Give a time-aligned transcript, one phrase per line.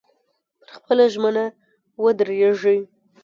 [0.59, 1.45] پر خپله ژمنه
[2.03, 2.79] ودرېږئ.